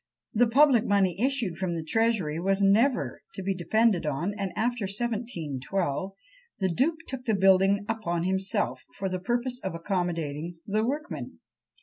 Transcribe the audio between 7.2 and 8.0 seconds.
the building